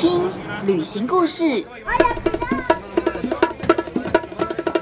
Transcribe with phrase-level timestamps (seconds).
[0.00, 0.22] 听
[0.64, 1.62] 旅行故事，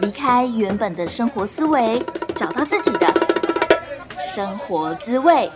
[0.00, 2.00] 离开原本的生活思维，
[2.36, 3.12] 找到自己的
[4.16, 5.50] 生活滋味。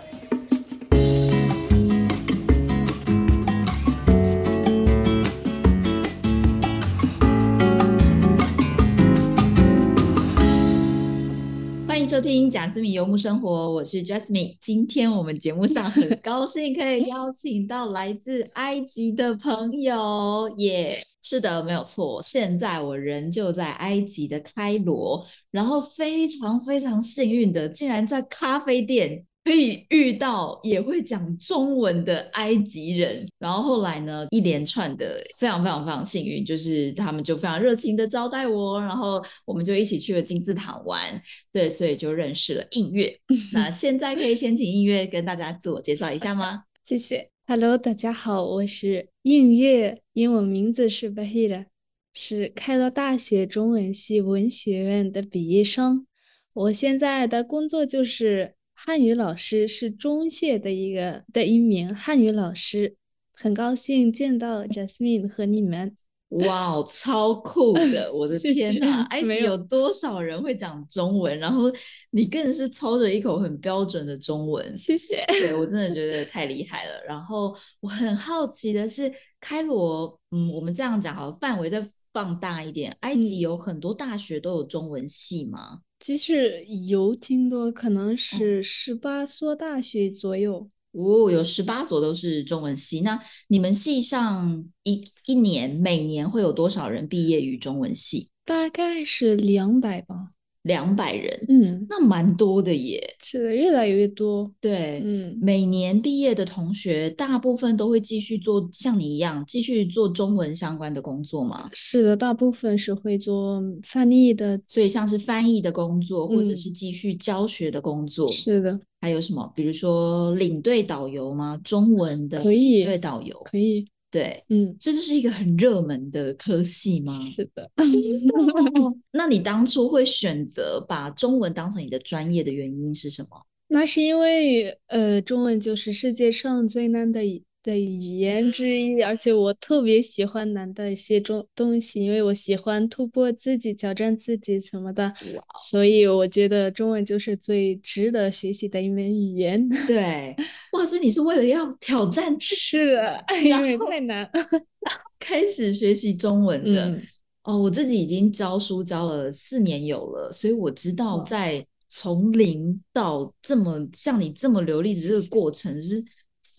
[12.42, 14.56] 听贾斯敏游牧生活，我是 Jasmine。
[14.60, 22.20] 今天我们节目上很高兴可以邀请到来自埃及的朋友，耶、是的，没有错。
[22.20, 33.28] 现在我人就在埃及的开罗，然后非常非常幸运的，竟然在咖啡店可以遇到也会讲中文的埃及人。
[33.38, 41.20] 然后后来呢，一连串的非常非常非常幸运，就是他们就非常热情的招待我，然后我们就一起去了金字塔玩。
[41.52, 43.18] 对，所以就认识了映月。
[43.52, 46.64] 那现在可以先请映月跟大家自我介绍一下吗？
[46.86, 47.30] 谢谢。
[47.46, 51.66] Hello，大家好，我是映月，英文名字是 Bahira，
[52.14, 56.06] 是开罗大学中文系文学院的毕业生。
[56.54, 62.96] 我现在的工作就是汉语老师，是中学的一个的一名汉语老师。
[63.32, 65.96] 很高兴见到 Jasmine 和你们。
[66.30, 68.12] 哇哦，超酷的！
[68.12, 71.38] 我的天哪， 埃及有多少人会讲中文？
[71.38, 71.70] 然后
[72.10, 74.76] 你更是操着一口很标准的中文。
[74.76, 75.24] 谢谢。
[75.28, 77.04] 对我真的觉得太厉害了。
[77.06, 85.82] 然后我很好奇的是，开罗，嗯，我们这样讲好了，范围再放大一点，埃及嗯有很多大学都有中文系吗？
[86.02, 90.68] 其实有挺多，可能是十八所大学左右。
[90.90, 93.02] 哦，有十八所都是中文系。
[93.02, 98.30] 那你们系上一一年每年会有多少人毕业于中文系？
[98.44, 100.32] 大概是两百吧。
[100.62, 103.02] 两百人，嗯，那蛮多的耶。
[103.22, 104.48] 是的，越来越多。
[104.60, 111.68] 对，嗯，每年毕业的同学，大部分都会继续做像你一样，继续做中文相关的工作吗？
[111.72, 114.60] 是的，大部分是会做翻译的。
[114.68, 119.52] 所以像是翻译的工作，或者嗯是继续教学的工作，是的，还有什么？
[119.56, 121.60] 比如说领队导游吗？
[121.64, 123.84] 中文的可以领队导游，可以。
[124.12, 127.18] 对，嗯，所以这是一个很热门的科系吗？
[127.34, 127.64] 是的。
[127.76, 133.28] 哦 那你当初会选择把中文当成你的专业的原因是什么？
[133.68, 145.12] 那是因为呃，中文就是世界上最难的一的语言之一，而且我特别喜欢难的一些中东西，因为我喜欢突破自己、挑战自己什么的，
[145.60, 149.68] 所以我觉得中文就是最值得学习的一门语言。
[149.86, 150.34] 对，
[150.72, 154.28] 哇，所以你是为了要挑战自己是的，因为太难。
[155.20, 156.86] 开始学习中文的。
[156.86, 157.00] 嗯
[157.44, 166.00] 哦，我自己已经教书教了四年有了，所以我知道在从零到这么像你这么流利的这个过程是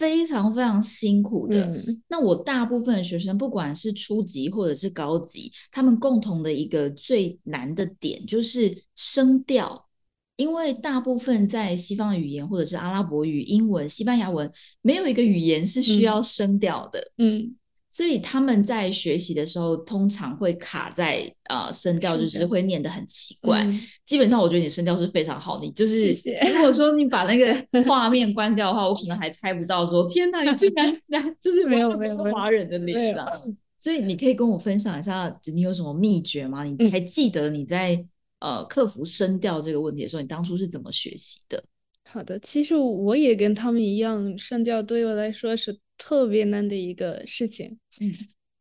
[0.03, 1.63] 非常非常辛苦的。
[1.63, 9.87] 嗯那我大部分的学生，不管是初级或者是高级，他们共同的一个最难的点就是声调。
[10.35, 17.11] 因为大部分在西方的语言，或者是阿拉伯语、英文、西班牙文，没有一个语言是需嗯要声调的。
[17.17, 17.55] 嗯，
[17.95, 23.63] 所以他们在学习的时候，通常会卡在呃声调，就是会念得很奇怪。
[23.63, 27.55] 嗯基本上，我觉得你声调是非常好，你就是谢谢如果说你把那个
[27.85, 33.29] 画面关掉的话，我可能还猜不到说天哪，你竟然 然就是没有没有华人的脸没有这样。
[33.77, 36.63] 所以你可以跟我分享一下，你有什么秘诀吗？
[36.63, 38.03] 你嗯还记得你在
[38.39, 41.63] 呃克服声调这个问题的时候，你当初是怎么学习的？
[42.09, 47.79] 好的，其实我也跟他们一样，声调对我来说是特别难的一个事情。
[48.01, 48.13] 嗯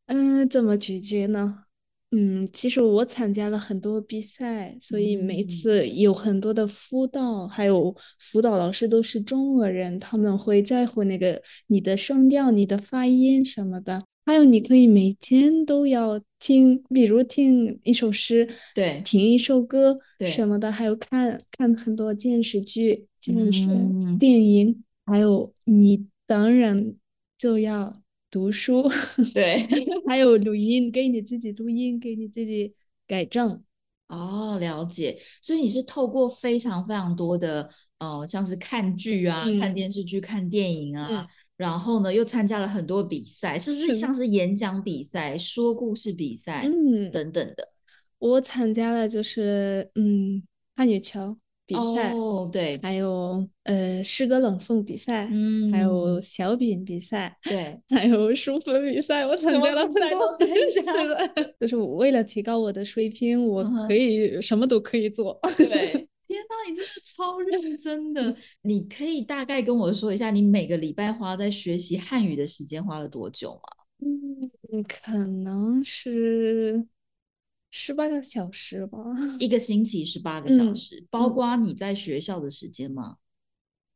[0.07, 1.65] 嗯，怎么解决呢？
[2.13, 14.05] 嗯，其实我参加了很多比赛，所以每嗯次有很多的辅导，还有辅导老师都是中国人，他们会在乎那个你的声调、你的发音什么的。
[14.25, 26.95] 还有，你可以每天都要听，比如听一首诗，对听一首歌对什么的，还有看看很多电视剧、电视、嗯电影，还有你当然
[27.43, 28.01] 就要
[28.31, 28.89] 读书，
[29.35, 29.67] 对，
[30.07, 32.73] 还有录音，给你自己录音，给你自己
[33.05, 33.61] 改正。
[34.07, 35.19] 哦，了解。
[35.43, 37.69] 所以你是透过非常非常多的
[37.99, 47.73] 呃，像是看剧啊、看嗯电视剧、看电影啊，嗯然后呢又参加了很多比赛，是不是像是演讲比赛、说故事比赛嗯，等等的？
[48.21, 50.41] 我参加了就是嗯
[50.77, 51.37] 汉语桥
[51.73, 57.37] 比赛，哦，对，还有呃诗歌朗诵比赛，嗯还有嗯，小品比赛。
[57.45, 65.39] 对，还有书法比赛，我参加了很多都参加是的， 就是我为了提高我的水平，我可以什么都可以做。
[65.57, 66.09] 对。
[66.25, 68.35] 天呐，你真的超认 真的！
[68.63, 73.61] 你可以大概跟我说一下，你每个礼拜花在学习汉语的时间花了多久吗？
[74.01, 76.83] 嗯，可能是
[77.75, 78.99] 十八个小时吧，
[79.41, 83.17] 一个星期十八个小嗯时，包嗯括你在学校的时间吗？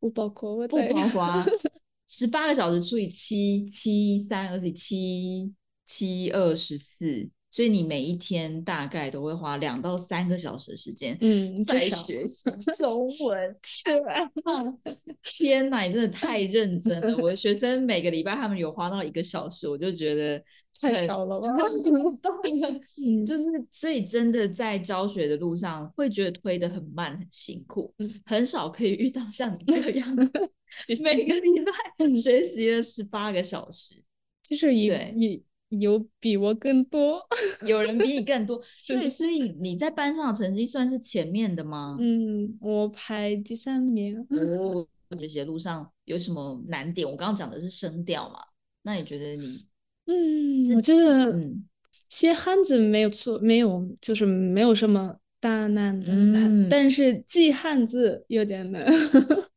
[0.00, 0.88] 不包括我不在。
[0.88, 1.44] 包括
[2.08, 5.52] 十八个小时除以七，七三二十七，
[5.84, 12.38] 七二十四，所以你每一天大概都会花两到三个小时的时间嗯，在学习
[12.76, 13.56] 中文。
[15.22, 17.16] 天哪，你真的太认真了！
[17.18, 20.42] 我的学生每个礼拜他们有花到一个小时，我就觉得
[20.80, 21.48] 太很少了吧？
[23.26, 30.16] 就是所以真的在教学的路上会觉得推的很慢，很辛苦，嗯很少可以遇到像你这样
[30.86, 34.02] 谢谢 每个礼拜嗯学习了十八个小时，
[34.42, 35.40] 就是有对有
[35.80, 37.20] 有比我更多。
[37.66, 41.96] 有人比你更多， 对，所以你在班上的成绩算是前面的吗？
[41.98, 44.18] 嗯，我排第三名。
[44.30, 44.86] 哦，
[45.18, 47.08] 学习的路上有什么难点？
[47.08, 48.38] 我刚刚讲的是声调嘛，
[48.82, 49.66] 那你觉得你
[50.06, 51.64] 嗯，我觉得嗯
[52.08, 58.86] 写汉字没有错，没有就是没有什么大难的难，嗯但是记汉字有点难。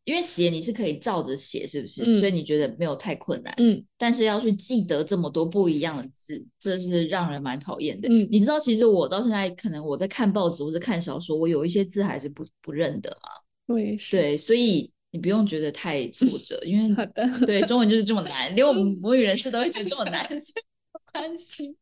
[0.05, 2.03] 因为写你是可以照着写，是不是？
[2.19, 3.53] 所以嗯你觉得没有太困难。
[3.57, 8.09] 嗯但是要去记得这么多不一样的字，这是让人蛮讨厌的。
[8.09, 13.29] 嗯你知道，其实我到现在可能我在看报纸或者看小说，我有一些字还是不不认得嘛。
[13.67, 14.17] 我也是。
[14.17, 17.45] 对，所以你不用觉得太 挫折，因为好的。
[17.45, 20.63] 对中文就是这么难，连我们母语人士都会觉得这么难， 所以
[20.93, 21.75] 没关系。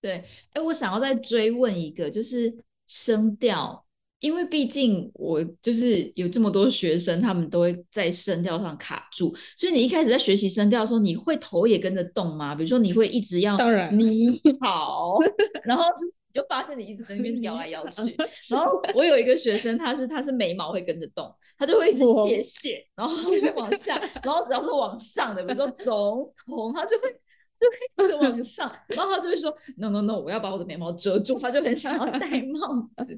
[0.00, 2.56] 对，哎，我想要再追问一个，就是
[2.86, 3.84] 声调，
[4.20, 12.54] 因为毕竟我就是有这么多学生，他们都会在声调上卡住，所以你一开始在学习声调的时候，你会头也跟着动吗？
[12.54, 15.18] 比如说你会一直要当然你好，
[15.64, 18.16] 然后就是你就发现你一直在那边 摇来摇去，
[18.50, 27.10] 然后我有一个学生，他是他是眉毛会跟着动，他就会一直哇谢谢，然后他就会往下，然后只要是往上的，比如说总统，他就会
[27.58, 33.16] 就会一直往上，然后他就会说 no no no，我要把我的眉毛遮住，他就很想要戴帽子。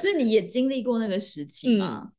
[0.00, 2.10] 所以你也经历过那个时期吗？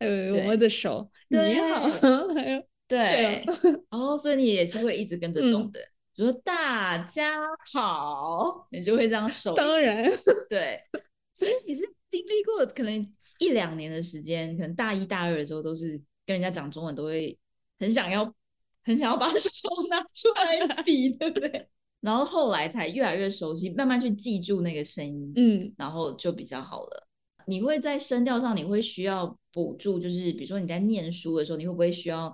[0.00, 1.88] 还有对我的手，你 对好，
[2.34, 3.56] 还有对样，
[3.90, 5.80] 哦，所以你也是会一直跟着动嗯的。
[5.80, 7.40] 比如说大家
[7.72, 10.04] 好，你就会这样手当然，
[10.50, 10.78] 对，
[11.32, 17.38] 所以你是经历过可能一两年的时间，可能大一大二的时候都是跟人家讲中文，都会
[17.78, 18.30] 很想要
[18.84, 21.68] 很想要把 手拿出来比，对不对？
[22.00, 27.08] 然后后来才越来越熟悉，慢慢去记住那个声音，嗯然后就比较好了。
[27.46, 32.32] 你会在声调上，你会需要补助，就是比如说你在念书的时候，你会不会需要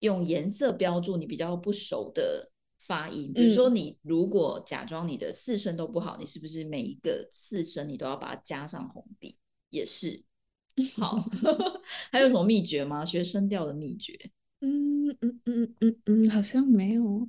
[0.00, 2.50] 用颜色标注你比较不熟的
[2.88, 3.30] 发音？
[3.32, 9.36] 比如说你如果假装你的四声都不好，你是不是每一个四声你都要把它加上红笔？
[9.68, 10.24] 也是。
[10.96, 11.22] 好，
[12.10, 13.04] 还有什么秘诀吗？
[13.04, 14.18] 学声调的秘诀，
[14.60, 17.28] 嗯嗯嗯嗯嗯，好像没有。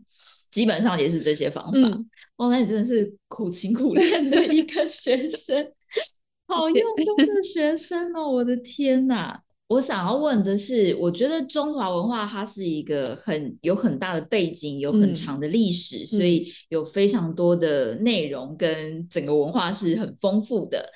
[0.49, 1.77] 基本上也是这些方法。
[1.77, 5.73] 嗯，哇，那你真的是苦勤苦练的一个 学生，
[6.47, 8.27] 好用功的学生哦！
[8.31, 9.43] 我的天哪！
[9.69, 20.91] 我想要问的是，我觉得中华文化它是一个很有很大的背景，有很嗯长的历史，所以有非常多的内容跟整个文化是很丰富的。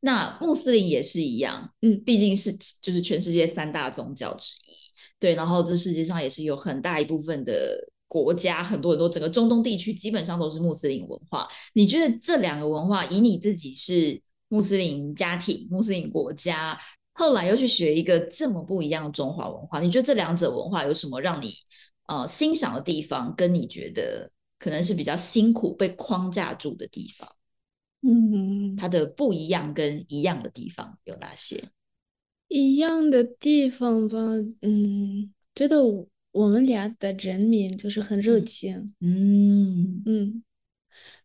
[0.00, 2.52] 那穆斯林也是一样，嗯毕竟是
[2.82, 4.72] 就是全世界三大宗教之一，
[5.18, 11.48] 对，然后这世界上也是有很大一部分的国家，很多很多整个中东地区基本上都是穆斯林文化。
[11.72, 16.78] 你觉得这两个文化，以你自己是穆斯林家庭、穆斯林国家，
[17.12, 21.52] 后来又去学一个这么不一样的中华文化，你觉得这两者文化有什么让你
[22.06, 27.28] 呃欣赏的地方，跟你觉得可能是比较辛苦被框架住的地方？
[28.02, 31.62] 嗯，它的不一样跟一样的地方有哪些？
[32.48, 34.18] 一样的地方吧，
[34.62, 40.42] 嗯，觉得我我们俩的人民就是很热嗯情，嗯嗯，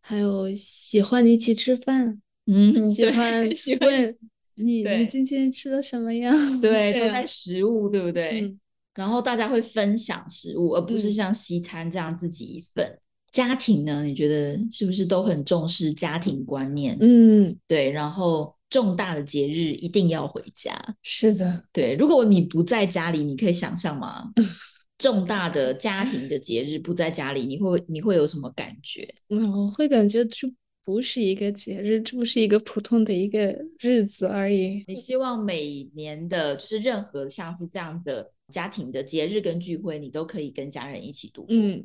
[0.02, 4.18] 还有喜欢一起吃饭，嗯，喜欢喜欢问
[4.56, 6.36] 你你今天吃的什么样？
[6.62, 8.42] 对，都在，食物，对不对？
[8.42, 8.60] 嗯
[8.96, 12.98] 然后大家会分享食物，而不是嗯像西餐这样自己一份。
[13.30, 16.96] 家庭呢，你觉得是不是都很重视家庭观念？
[17.02, 20.74] 嗯，对，然后重大的节日一定要回家。
[21.04, 24.32] 是的，对，如果你不在家里，你可以想象吗？
[24.98, 29.06] 重大的家庭的节日不在家里，你会你会有什么感觉？
[29.30, 30.48] 嗯，我会感觉这
[30.86, 34.84] 不是一个节日，这不是一个普通的一个日子而已。
[34.88, 41.48] 你希望每年的，就是任何像是这样的家庭的节日跟聚会，你都可以跟家人一起度过。
[41.50, 41.84] 嗯，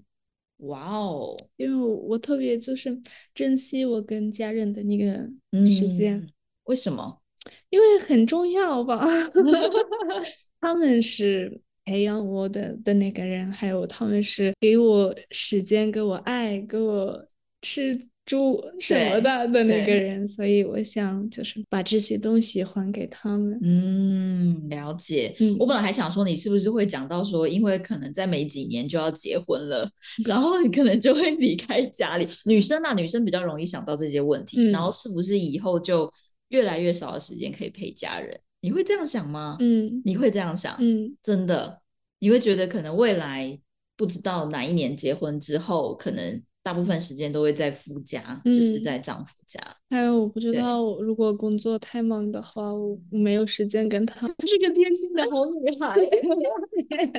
[0.59, 2.95] 哇哦，因为我特别就是
[3.35, 5.27] 珍惜我跟家人的那个
[5.65, 6.29] 时间，嗯，
[6.65, 7.23] 为什么？
[7.71, 9.03] 因为很重要吧。
[10.61, 17.27] 他们是培养我的的那个人，还有他们是给我时间、给我爱、给我
[17.63, 17.99] 吃。
[18.31, 23.59] 住什么的的那个人，所以我想就是把这些东西还给他们。
[23.61, 25.35] 嗯，了解。
[25.41, 29.91] 嗯，我本来还想说你是不是会讲到说，因为可能在没几年就要结婚了，
[30.25, 32.29] 然后你可能就会离开家里。
[32.45, 36.09] 女生啊，女生比较容易想到这些问题，然后是不是以后就
[36.51, 38.39] 越来越少的时间可以陪家人？
[38.61, 39.57] 你会这样想吗？
[39.59, 40.77] 嗯，你会这样想？
[40.79, 41.81] 嗯，真的，
[42.21, 43.59] 你会觉得可能未来
[43.97, 46.41] 不知道哪一年结婚之后可能。
[46.63, 49.59] 大部分时间都会在夫家，就是在丈夫家。
[49.89, 54.27] 还有，我不知道，如果工作太忙的话，我没有时间跟他。
[54.29, 55.97] 是个贴心的好女孩。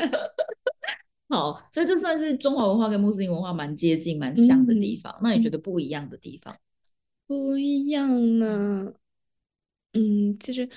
[1.28, 5.18] 好，所以这算是中华文化跟穆斯林文化蛮接近、蛮像的地方。
[5.24, 6.56] 那你觉得不一样的地方？
[7.26, 8.94] 不一样呢？
[9.94, 10.70] 嗯，就是。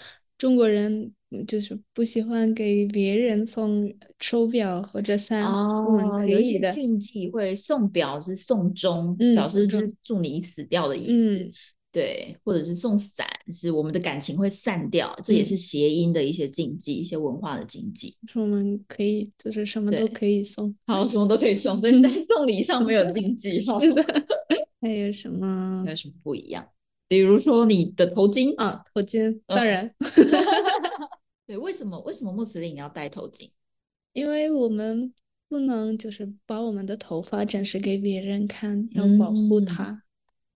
[0.44, 1.10] 中国人
[1.48, 11.50] 就是不喜欢给别人送手表或者伞，哦，我们可以的禁忌会送表是送钟，表示就是祝你死掉的意思，
[11.90, 18.14] 对，或者是送伞是我们的感情会散掉，这也是谐音的一些禁忌，一些文化的禁忌。
[18.28, 23.62] 说我们可以就是什么都可以送，好，什么都可以送，所以在送礼上没有禁忌。
[23.80, 24.04] 是的，
[24.82, 25.82] 还有什么？
[25.86, 26.68] 还有什么不一样？
[27.08, 29.94] 比如说你的头巾啊，头巾当然，
[31.46, 33.50] 对，为什么为什么穆斯林要戴头巾？
[34.12, 35.12] 因为我们
[35.48, 40.02] 不能就是把我们的头发展示给别人看，要保护它。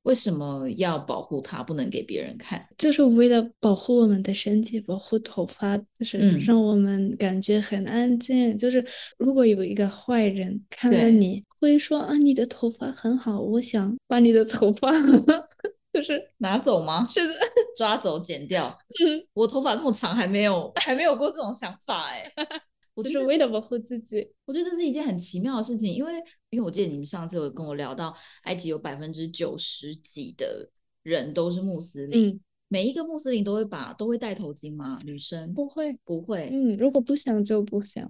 [0.03, 1.63] 为什么要保护它？
[1.63, 8.57] 不能给别人看，就是为了保护我们的身体，保护头发，就是让我们感觉很安静。
[8.57, 8.83] 就是
[9.19, 14.91] 如果有一个坏人看了你，会说啊，你的头发很好，我想把你的头发。
[15.93, 17.05] 就是拿走吗？
[17.05, 17.35] 是的，
[17.77, 18.77] 抓走剪掉。
[19.05, 22.31] 嗯，我头发这么长，还没有还没有过这种想法哎。
[22.95, 24.29] 我就是为了保护自己。
[24.45, 26.13] 我觉得这是一件很奇妙的事情，因为
[26.51, 30.69] 因为我记得你们上次有跟我聊到，埃及有百分之九十几的
[31.05, 32.29] 人都是穆斯林。
[32.29, 34.99] 嗯，每一个穆斯林都会把都会戴头巾吗？
[35.05, 36.51] 女生不会不会。
[36.53, 38.05] 嗯，如果不想就不想，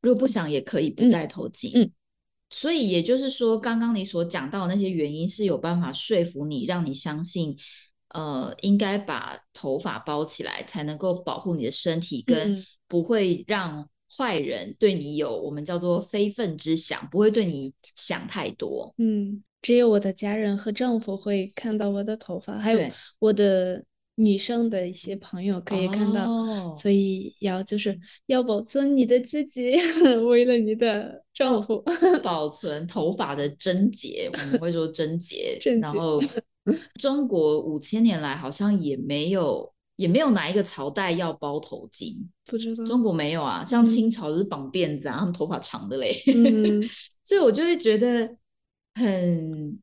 [0.00, 1.70] 如果不想也可以不戴头巾。
[1.74, 1.92] 嗯。
[2.54, 7.56] 所以也就是说，刚刚你所讲到的那些原因是有办法说服你，让你相信，
[8.10, 18.94] 呃，应该把头发包起来，才能够保护你的身体，跟不会让坏人对你有我们叫做非分之想，不会对你想太多。
[18.98, 23.82] 嗯，只有我的家人和丈夫会看到我的头发，还有我的。
[24.16, 29.74] 女生的一些朋友可以看到，所以要就是要保存你的自己，
[30.28, 31.82] 为了你的丈夫
[32.22, 35.58] 保存头发的贞洁，我们会说贞洁。
[35.80, 36.20] 然后
[37.00, 42.14] 中国五千年来好像也没有也没有哪一个朝代要包头巾，
[42.44, 46.14] 不知道中国没有啊，像清朝就是绑辫子啊，他们头发长的嘞。
[46.26, 46.82] 嗯
[47.24, 48.28] 所以我就会觉得
[48.94, 49.80] 很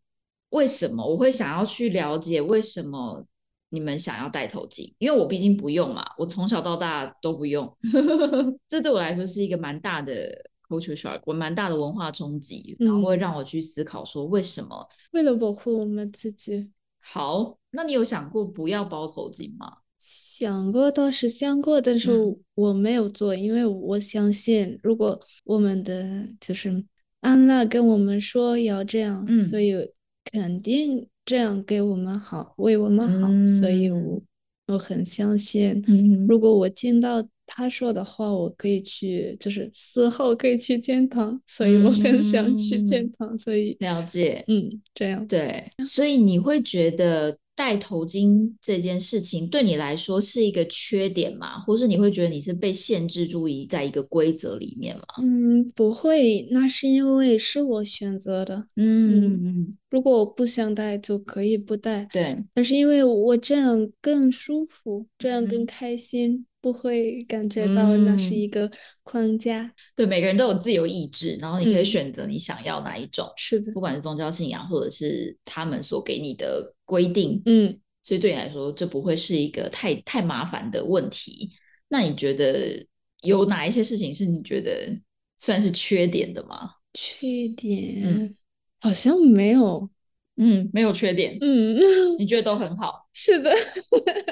[0.50, 3.26] 为什么我会想要去了解为什么。
[3.70, 7.72] 你们想要戴头巾，因为我毕竟不用嘛，我从小到大都不用，
[8.68, 10.30] 这对我来说是一个蛮大的
[10.68, 14.88] culture shock，我蛮大的文化冲击，然后会让我去思考说为什么？
[15.12, 16.72] 为了保护我们自己。
[17.00, 19.78] 好，那你有想过不要包头巾吗？
[20.00, 22.12] 想过倒是想过，但是
[22.56, 26.84] 我没有做，因为我相信，如果我们的就是
[27.20, 29.76] 安娜跟我们说要这样，所以
[30.24, 31.08] 肯定。
[31.30, 34.20] 这样给我们好，为我们好，所以我
[34.66, 35.80] 我很相信。
[36.28, 43.38] 如果我听到他说的话，我可以去，就是死后可以去天堂，所以我很想去天堂。
[43.38, 47.38] 所以了解，嗯，这样对，所以你会觉得。
[47.60, 51.60] 戴头巾这件事情对你来说是一个缺点吗？
[51.60, 55.04] 或是你会觉得你是被限制住于在一个规则里面吗？
[55.22, 58.66] 嗯，不会，那是因为是我选择的。
[58.78, 62.08] 嗯嗯，如果我不想戴就可以不戴。
[62.14, 66.46] 对，但是因为我这样更舒服，这样更开心。
[66.62, 68.70] 不会感觉到那是一个
[69.04, 69.74] 框架。
[69.96, 73.26] 对，每个人都有自由意志，然后你可以选择你想要哪一种。
[73.38, 77.40] 是的，不管是宗教信仰，或者是他们所给你的规定。
[77.46, 81.52] 嗯，所以对你来说，这不会是一个太太麻烦的问题。
[81.88, 82.84] 那你觉得
[83.22, 85.00] 有哪一些事情是你觉得
[85.38, 86.72] 算是缺点的吗？
[86.94, 88.36] 缺点
[88.80, 89.88] 好像没有。
[90.42, 91.38] 嗯，没有缺点。
[91.42, 91.78] 嗯，
[92.18, 93.08] 你觉得都很好。
[93.14, 93.52] 是的。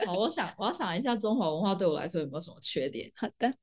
[0.05, 3.11] 好， 我想我要想一下中华文化对我来说有没有什么缺点。
[3.13, 3.53] 好的，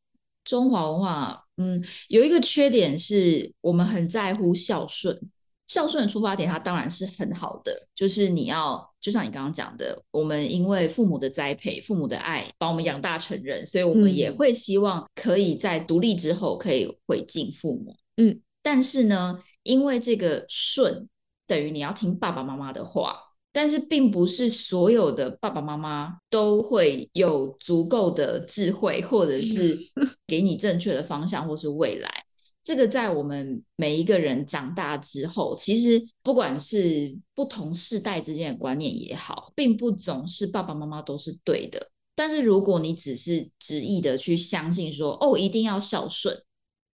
[0.45, 5.19] 中华文化，嗯，有一个缺点是我们很在乎孝顺。
[5.67, 17.95] 孝顺的出发点，它当然是很好的，就是你要，就像你刚刚讲的，我们因为父母的栽培、父母的爱，把我们养大成人，所以我们也会希望可以在独立之后可以回敬父母。
[18.19, 21.09] 嗯，但是呢，因为这个顺
[21.47, 23.17] 等于你要听爸爸妈妈的话，
[23.53, 29.79] 但是并不是所有的爸爸妈妈都会有足够的智慧，或者是
[30.27, 32.24] 给你正确的方向，或是未来。
[32.65, 41.91] 这个在我们每一个人长大之后，其实不管是不同世代之间的观念也好，并不总是爸爸妈妈都是对的。
[42.15, 46.43] 但是如果你只是执意的去相信说，哦，一定要孝顺，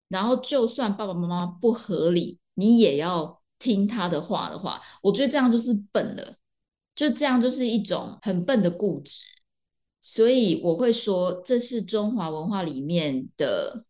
[0.07, 6.35] 然后就算爸爸妈妈不合理，你也要听他的话的话，我觉得这样就是笨了，
[6.95, 9.23] 就这样就是一种很笨的固执。
[10.01, 13.85] 所以我会说，这是中华文化里面的。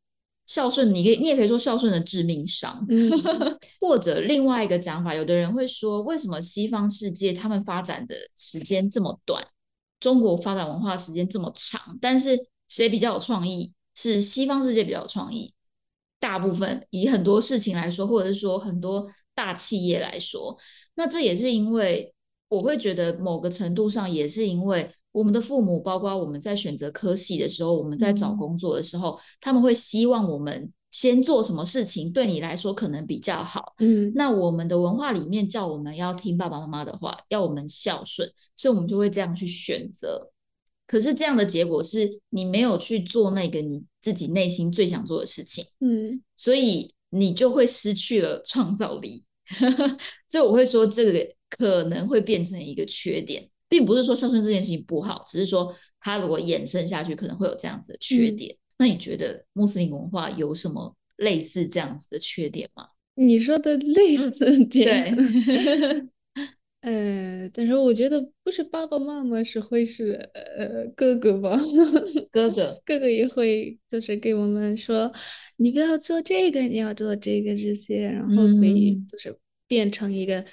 [0.49, 2.83] 孝顺，你可以，你也可以说孝顺的致命伤，
[3.79, 9.45] 或者另外一个讲法，有的人会说，为什么西方世界他们发展的时间这么短，
[9.99, 11.95] 中国发展文化时间这么长？
[12.01, 12.35] 但是
[12.67, 13.71] 谁比较有创意？
[13.93, 15.53] 是西方世界比较有创意。
[16.19, 20.57] 大部分以很多事情来说，或者是说很多大企业来说，
[20.95, 22.11] 那这也是因为
[22.47, 24.89] 我会觉得某个程度上也是因为。
[25.11, 33.73] 我们的父母，包括我们在选择科系的时候，我们在找工作的时候，他们会希望我们先做什么事情，对你来说可能比较好。
[33.79, 40.31] 嗯，那我们的文化里面叫我们要听爸爸妈妈的话，要我们孝顺，所以我们就会这样去选择。
[40.85, 49.23] 可是这样的结果是你没有去做那个你自己内心最想做的事情，嗯，所以你就会失去了创造力。
[50.29, 53.49] 所以我会说，这个可能会变成一个缺点。
[53.69, 58.55] 并不是说孝顺这件事情不好，只是说它如果延伸下去，可能会有这样子的缺点。
[58.79, 62.87] 那你觉得穆斯林文化有什么类似这样子的缺点吗？
[63.13, 66.07] 你说的类似点，对，
[66.81, 71.55] 呃，但是我觉得不是爸爸妈妈是会是呃哥哥吧，
[72.31, 75.11] 哥哥哥哥也会就是给我们说，
[75.57, 80.43] 你不要做这个，你要做这个这些，然后可以就是变成一个。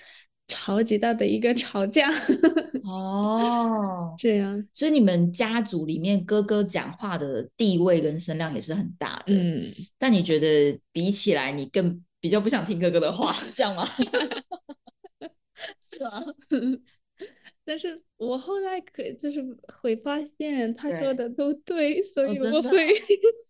[0.49, 2.09] 超级大的一个吵架
[2.85, 9.35] 哦，这样，所以你们家族里面哥哥讲话的地位跟声量也是很大的。
[9.35, 13.85] 嗯，但你觉得比起来，你更比较不想听哥哥的话，是这样吗？
[15.81, 16.23] 是啊，
[17.65, 19.43] 但是我后来可就是
[19.83, 22.89] 会发现他说的都对，所以我会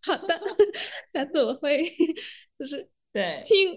[0.03, 0.41] 好的，
[1.13, 1.85] 下次我会
[2.59, 2.89] 就是。
[3.17, 3.75] 对，听，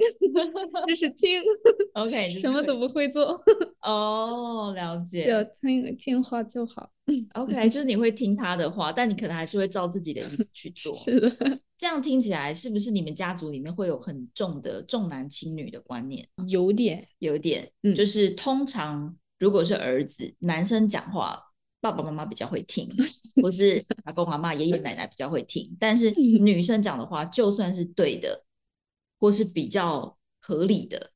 [0.85, 1.41] 就是听，
[1.95, 3.41] OK，什么都不会做。
[3.81, 6.91] 哦，了解，就听听话就好。
[7.35, 10.93] OK，就是 你会听他的话，但你可能还是会照自己的意思去做。
[10.93, 16.27] 是的，这样听起来是不是你们家族里面会有很重的重男轻女的观念？
[16.49, 21.41] 有点，有点，嗯就是通常如果是儿子，男生讲话，
[21.79, 22.89] 爸爸妈妈比较会听，
[23.41, 28.43] 或是阿公阿妈、爷爷奶奶比较会听，但是女生讲的话，就算是对的。
[29.19, 31.11] 或是比较合理的，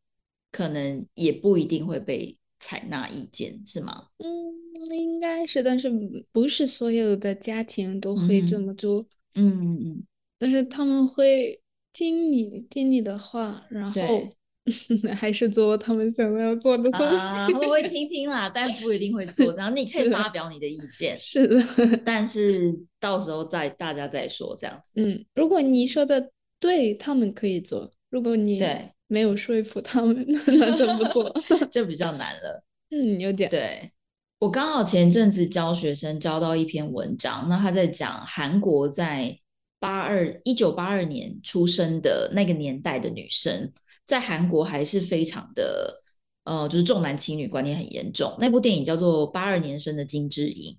[0.51, 4.07] 可能也不一定会被采纳意见，是吗？
[4.17, 5.89] 嗯，应该是，但是
[6.31, 9.05] 不是所有的家庭都会这么做。
[9.35, 10.03] 嗯嗯嗯。
[10.37, 11.59] 但是他们会
[11.93, 14.27] 听你听你的话，然后
[15.15, 17.17] 还是做他们想要做的东西。
[17.17, 19.53] 他们会听听啦， 但不一定会做。
[19.53, 21.97] 然后你 可以发表你的意见，是的。
[22.05, 24.93] 但是到时候再大家再说这样子。
[24.97, 26.31] 嗯，如果你说的。
[26.63, 31.29] 对他们可以做，如果你对没有说服他们， 那怎么做？
[31.69, 32.63] 就比较难了。
[32.89, 33.49] 嗯，有点。
[33.49, 33.91] 对
[34.39, 39.37] 我刚好前阵子教学生教到一篇文章，那他在讲韩国在
[39.77, 43.69] 八二一九八二年出生的那个年代的女生，
[44.05, 46.01] 在韩国还是非常的
[46.45, 48.33] 呃，就是重男轻女观念很严重。
[48.39, 50.73] 那部电影叫做《八二年生的金智英》，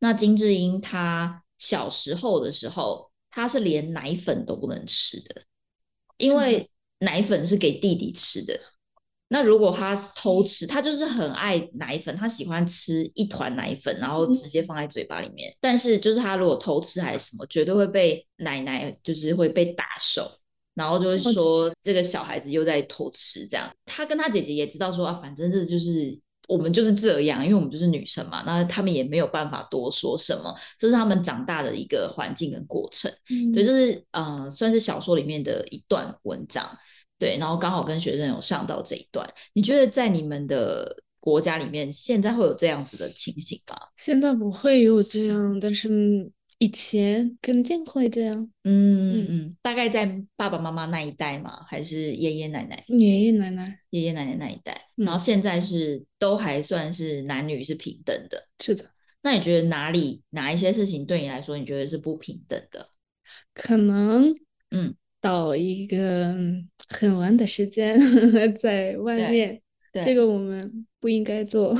[0.00, 3.09] 那金智英她小时候的时候。
[3.30, 5.42] 他是连奶粉都不能吃的，
[6.16, 8.58] 因为奶粉是给弟弟吃的。
[9.28, 15.54] 那如果他偷吃，他就是很爱奶粉，他喜欢吃一团奶粉，然后直接放在嘴巴里面。
[15.60, 20.28] 但是就是他如果偷吃还是什么，绝对会被奶奶就是会被打手，
[20.74, 23.72] 然后就会说这个小孩子又在偷吃这样。
[23.86, 26.18] 他跟他姐姐也知道说啊，反正这就是。
[26.50, 33.08] 我们就是这样，因为我们就是女生嘛，那他们也没有办法多说什么，这是他们长大的一个环境跟过程。
[33.30, 36.68] 嗯对，这是呃，算是小说里面的一段文章。
[37.20, 39.28] 对，然后刚好跟学生有上到这一段。
[39.52, 43.76] 你觉得在你们的国家里面，现在会有这样子的情形吗？
[43.94, 45.88] 现在不会有这样，但是
[46.62, 52.84] 以前肯定会这样，嗯嗯嗯，大概在爸爸妈妈那一代嘛，还是爷爷奶奶？
[52.88, 58.38] 爷爷奶奶，爷爷奶奶那一代，嗯然后现在是都还算是男女是平等的。
[58.58, 58.84] 是的，
[59.22, 62.86] 那你觉得哪里哪一些事情对你来说，你觉得是不平等的？
[63.54, 64.34] 可能
[64.70, 67.98] 嗯，到一个嗯很晚的时间
[68.60, 69.62] 在外对面，
[69.94, 71.74] 对，这个我们不应该做，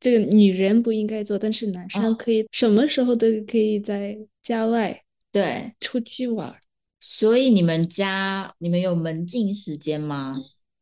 [0.00, 6.54] 这个女人不应该做，但是男生哦可以什么时候都可以在家外对，出去玩。
[7.00, 10.36] 所以你们家你们有门禁时间吗？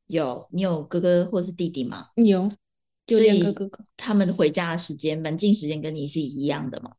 [0.07, 2.07] 有，你有哥哥或是弟弟吗？
[2.17, 2.51] 有，
[3.09, 6.93] 有所以两个哥哥，他们回家的时间，门禁时间跟你是一样的吗？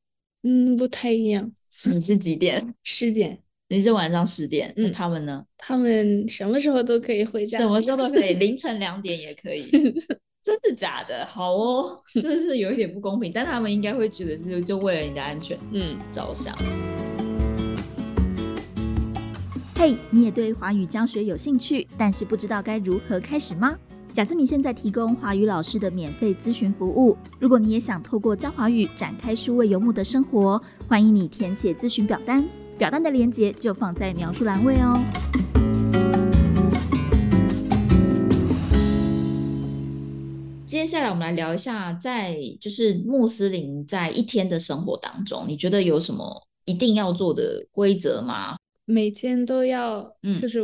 [0.43, 1.51] 嗯，不太一样。
[1.83, 2.73] 你是几点？
[2.83, 5.45] 十点，你是晚上十点，那嗯他们呢？
[5.57, 7.59] 他们什么时候都可以回家。
[7.59, 9.63] 什么时候都可以，凌晨两点也可以。
[10.47, 11.25] 真的假的？
[11.25, 16.55] 好哦， 真的是有一点不公平，但他们应该会觉得是就为了你的安全嗯，着想。
[19.75, 23.75] 嘿你也对华语教学有兴趣，但是不知道该如何开始吗？
[24.13, 27.17] 贾斯敏现在提供华语老师的免费咨询服务。
[27.39, 32.41] 如果你也想透过教华语展开数位游牧的生活，欢迎你填写咨询表单，
[32.77, 34.97] 表单的链接就放在描述栏位哦。
[40.67, 48.57] 接下来我们来聊一下，在就是穆斯林在一天的生活当中，你觉得有什么一定要做的规则吗？
[48.83, 50.61] 每天都要，嗯就是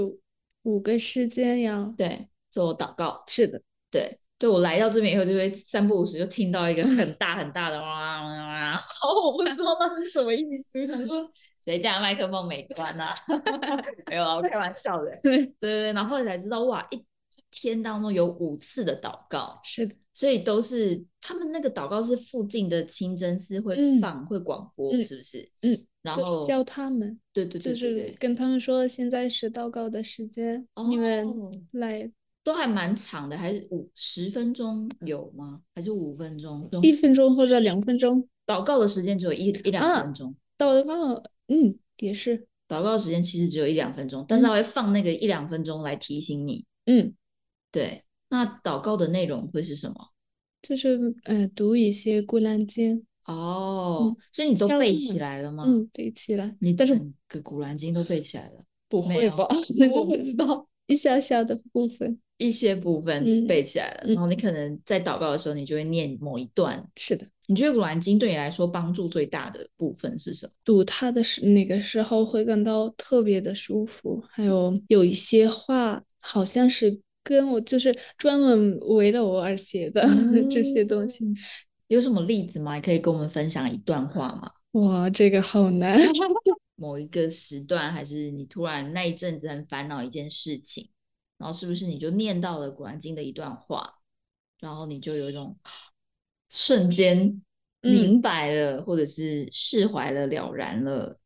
[0.63, 1.86] 五个时间要。
[1.98, 3.24] 对，做祷告。
[3.28, 11.26] 是的，对，对我来到这边以后，就会三不五时就听到一个很大很大的哇哇哇， 然后我不知道那是什么意思，我想说
[11.63, 13.16] 谁家麦克风没关啊？
[14.12, 15.18] 没有啊，我开玩笑的。
[15.24, 17.02] 对，对对对，然后后来才知道哇，一
[17.54, 25.48] 天当中有五次的祷告，是的，所以都是他们那个祷告是附近的清真寺会嗯放、会广播，嗯是不是？
[25.62, 32.12] 嗯，然后就是教他们，对对对就是跟他们说现在是祷告的时间，你们哦来
[32.44, 35.62] 都还蛮长的，还是五十分钟有吗？
[35.76, 36.68] 还是五分钟？
[36.82, 38.28] 一分钟或者两分钟。
[38.46, 41.13] 祷告的时间只有一一两啊分钟，祷告，
[41.48, 46.66] 嗯，也是，祷告的时间其实只有一两分钟，但是他会放那个一两分钟来提醒你。
[46.88, 47.13] 嗯，
[47.73, 49.95] 对，那祷告的内容会是什么？
[50.62, 55.65] 就是呃读一些古兰经，哦，所以你都背起来了吗？
[55.67, 58.63] 嗯，背起来，你整个古兰经都背起来了？
[58.88, 59.47] 不会吧？
[59.91, 60.69] 我不知道。
[60.88, 66.86] 一小小的部分，一些部分嗯背起来了，嗯然后你可能在祷告的时候，你就会念某一段。
[66.97, 70.51] 是的，你觉得古兰经对你来说帮助最大的部分是什么？
[70.63, 80.05] 读它的时那个时候会感到特别的舒服，还有有一些话好像是跟我就是专门为了我而写的
[80.51, 81.36] 这些东西，嗯
[81.88, 82.79] 有什么例子吗？
[82.79, 84.51] 可以跟我们分享一段话吗？
[84.71, 85.99] 哇，这个好难。
[86.75, 90.89] 某一个时段，还是你突然那一阵子很烦恼一件事情，
[91.38, 93.93] 然后是不是你就念到了古兰经的一段话，
[94.59, 95.55] 然后你就有一种
[96.49, 97.41] 瞬间
[97.81, 101.19] 嗯明白了，或者是释怀了、了然了？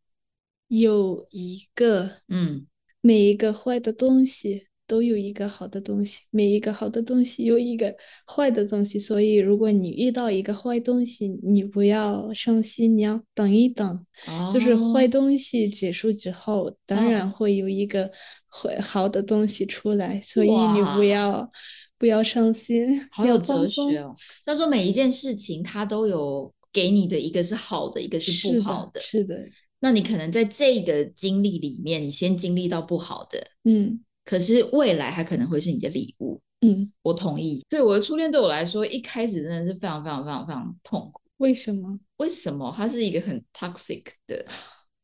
[0.67, 2.67] 有一个嗯，
[2.99, 7.93] 每一个坏的东西都有一个好的东西，每一个好的东西有一个
[8.25, 8.97] 坏的东西。
[8.97, 14.05] 所以，如果你遇到一个坏东西，你不要伤心，你要等一等，
[14.53, 18.09] 就是坏哦东西结束之后，当然嗯会有一个
[18.49, 20.21] 坏好的东西出来。
[20.23, 21.51] 所以你不要
[21.97, 24.15] 不要伤心，要好有哲学哦。
[24.45, 29.01] 他说每一件事情，它都有给你的一个是好的，一个是不好的。
[29.01, 29.35] 是的，
[29.81, 36.41] 那你可能在这个经历里面，你先经历到不好的，嗯可是未来它可能会是你的礼物。
[36.59, 37.65] 嗯，我同意。
[37.69, 41.21] 对我的初恋，对我来说，一开始真的是非常非常非常非常痛苦。
[41.37, 41.97] 为什么？
[42.17, 42.73] 为什么？
[42.75, 44.45] 它是一个很 toxic 的，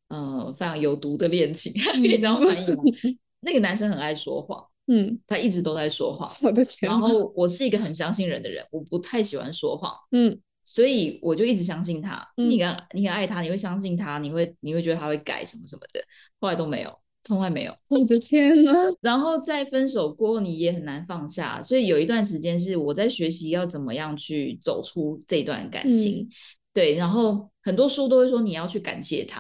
[0.10, 2.84] 呃，非常有毒的恋情，可以这样翻译吗？
[3.40, 6.30] 那个男生很爱说谎，嗯，他一直都在说谎。
[6.42, 9.94] 我的天然，后我是一个很相信人的人，我不太喜欢说谎。
[10.12, 12.26] 嗯所以我就一直相信他。
[12.38, 16.02] 嗯你很你很爱他，你会相信他，你会你会觉得他会改什么什么的，
[16.40, 17.76] 后来都没有，从来没有。
[17.88, 26.24] 我的天呐，然后在分手过后，你也很难放下，所以有一段时间是我在学习要怎么样去走出这段感情。
[26.24, 26.30] 嗯
[26.74, 29.40] 对，然后很多书都会说你要去感谢他，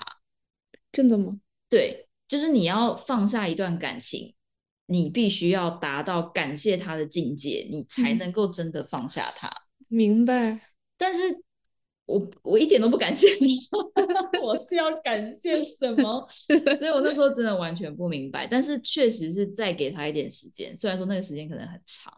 [0.91, 1.39] 真的吗？
[1.67, 4.35] 对，就是你要放下一段感情，
[4.85, 9.51] 你必须要达到感谢他的境界，你才嗯能够真的放下他。
[9.87, 10.61] 明白。
[10.95, 11.42] 但是
[12.05, 13.57] 我我一点都不感谢你，
[14.43, 16.25] 我是要感谢什么？
[16.77, 18.45] 所以我那时候真的完全不明白。
[18.45, 22.13] 但是确实是再给他一点时间，虽然说那个时间可能很长，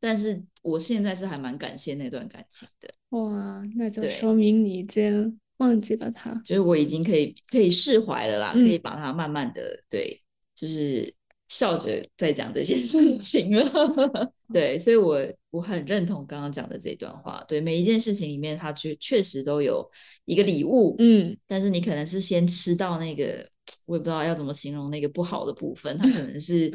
[0.00, 2.92] 但是我现在是还蛮感谢那段感情的。
[3.10, 6.34] 哇，那就说明你已经忘记了他。
[6.44, 10.20] 就是我已经可以可以释怀了啦，嗯可以把它慢慢的对，
[10.56, 11.14] 就是
[11.46, 14.32] 笑着在讲这些事情了。
[14.52, 15.16] 对，所以我
[15.50, 17.42] 我很认同刚刚讲的这段话。
[17.48, 19.88] 对，每一件事情里面，它确确实都有
[20.24, 23.48] 一个礼物，嗯但是你可能是先吃到那个，
[23.86, 26.70] 我也不知道要怎么形容那个不好的部分，它可能是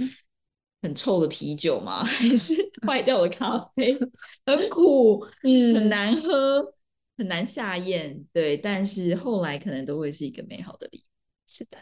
[0.82, 2.04] 很臭的啤酒嘛？
[2.06, 2.54] 还是
[2.86, 3.98] 坏掉的咖啡，
[4.46, 6.74] 很苦，嗯，很难喝，
[7.18, 8.26] 很难下咽。
[8.34, 11.08] 对，但是后来可能都会是一个美好的礼物，
[11.48, 11.78] 是的，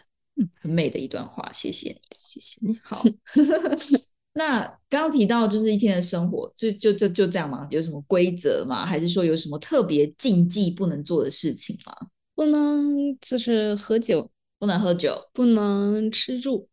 [0.62, 2.02] 很美的一段话，谢谢你。
[2.18, 2.78] 谢谢你。
[2.84, 3.02] 好，
[4.34, 7.68] 那刚刚提到就是一天的生活，就就就就这样吗？
[7.72, 8.86] 有什么规则吗？
[8.86, 11.94] 还是说有什么特别禁忌不能做的事情吗？
[12.36, 16.68] 不能就是喝酒，不能喝酒，不能吃住。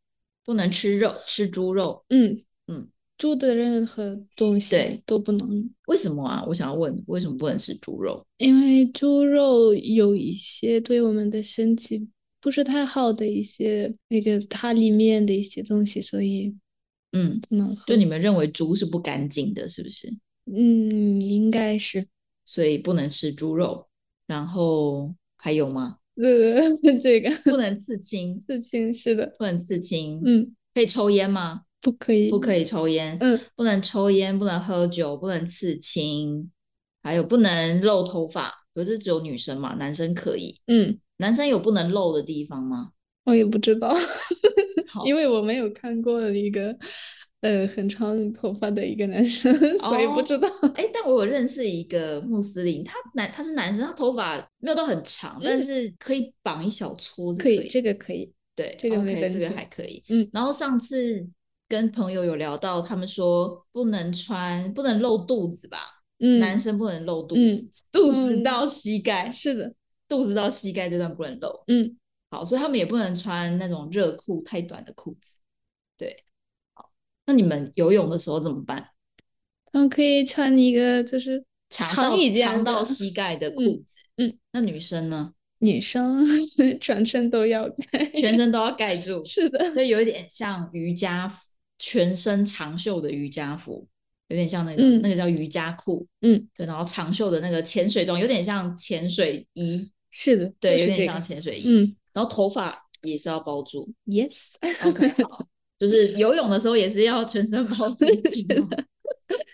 [0.44, 2.02] 不能吃肉，吃猪肉。
[2.08, 6.42] 嗯嗯，猪的任何东西对都不能，为什么啊？
[6.48, 8.26] 我想要问，为什么不能吃猪肉？
[8.38, 12.08] 因为猪肉有一些对我们的身体
[12.40, 16.56] 不是太好的一些那个它里面的一些东西，所以
[17.12, 17.84] 嗯，不能喝。
[17.86, 20.08] 就你们认为猪是不干净的，是不是？
[20.46, 22.06] 嗯，应该是。
[22.44, 23.86] 所以不能吃猪肉。
[24.26, 25.96] 然后还有吗？
[26.16, 30.20] 呃， 这个不能刺青，刺青是的，不能刺青。
[30.24, 31.62] 嗯，可以抽烟吗？
[31.80, 33.16] 不可以，不可以抽烟。
[33.20, 36.50] 嗯，不能抽烟，不能喝酒，不能刺青，
[37.02, 38.52] 还有不能露头发。
[38.74, 40.60] 不是只有女生嘛，男生可以。
[40.66, 42.90] 嗯，男生有不能露的地方吗？
[43.28, 43.94] 我也不知道，
[45.04, 46.74] 因为我没有看过一个
[47.40, 50.48] 呃很长头发的一个男生， 所以不哦知道。
[50.74, 58.32] 哎，但我有认识一个穆斯林，他男他是男生，他头发没有到很长，但嗯是可以绑一小撮是可以，这个可以。
[58.56, 60.02] 对，这个没 OK，这个还可以。
[60.08, 61.24] 嗯，然后上次
[61.68, 65.78] 跟朋友有聊到，他们说不能穿，不能露肚子吧？
[66.18, 69.72] 嗯，男生不能露肚嗯子，肚子嗯到膝盖，是的，
[70.08, 71.48] 肚子到膝盖这段不能露。
[71.68, 71.96] 嗯，
[72.30, 75.36] 好，所以他们也不能穿那种热裤太短的裤子。
[75.96, 76.24] 对，
[76.74, 76.90] 好，
[77.26, 78.90] 那你们游泳的时候怎么办？
[79.70, 83.96] 他们可以穿一个就是长到长到膝盖的裤嗯子。
[84.16, 85.32] 嗯，那女生呢？
[85.60, 86.24] 女生
[86.80, 93.88] 全身都要盖，全身都要盖 住，是的，所以有一点像瑜伽服，全身长袖的瑜伽服，
[94.28, 101.12] 有点像那个、嗯那个叫瑜伽裤，嗯，对，然后长袖的那个潜水装，有点像潜水衣，是的，对，有点就是这个。
[101.12, 103.88] 像潜水衣，嗯然后头发也是要包住。
[104.06, 105.46] ，yes，OK，好，
[105.78, 108.06] 就是游泳的时候也是要全身包 住。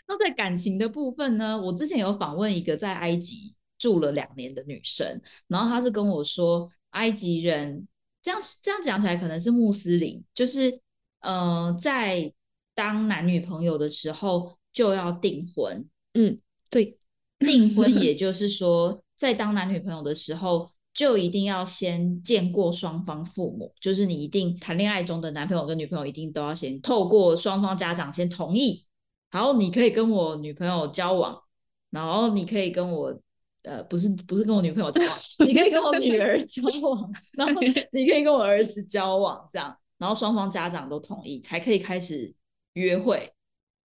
[0.09, 7.87] 那在感情的部分呢，我之前有访问一个在埃及住了两年的女生，然后她是跟我说，埃及人
[8.23, 10.81] 这样这样讲起来可能是穆斯林，就是
[11.21, 12.33] 呃，在
[12.75, 16.97] 当男女朋友的时候就要订婚，嗯，对，
[17.41, 28.87] 订婚 也就是说，在当男女朋友的时候，就一定要先见过双方父母，就是你一定谈恋爱中的男朋友跟女朋友一定都要先透过双方家长先同意，
[29.31, 31.43] 然后你可以跟我女朋友交往，
[31.91, 33.21] 然后你可以跟我。
[33.65, 37.59] 呃，不是，不是跟我女朋友交往，你可以跟我女儿交往，然后
[37.93, 42.35] 你可以跟我儿子交往，这样，然后双方家长都同意，才可以开始
[42.75, 43.33] 约会，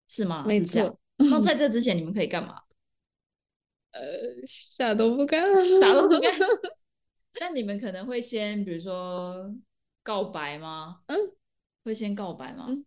[0.09, 0.43] 是吗？
[0.45, 0.99] 没错。
[1.15, 2.55] 那 在这之前，你们可以干嘛？
[3.91, 4.01] 呃，
[4.45, 5.41] 啥都不干，
[5.79, 6.29] 啥都不干。
[7.39, 9.53] 那你们可能会先，比如说
[10.03, 10.99] 告白吗？
[11.07, 11.17] 嗯，
[11.83, 12.65] 会先告白吗？
[12.69, 12.85] 嗯